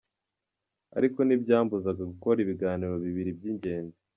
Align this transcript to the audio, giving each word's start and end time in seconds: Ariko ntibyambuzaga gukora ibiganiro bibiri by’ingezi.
Ariko 0.97 1.19
ntibyambuzaga 1.23 2.01
gukora 2.11 2.37
ibiganiro 2.41 2.93
bibiri 3.03 3.31
by’ingezi. 3.37 3.99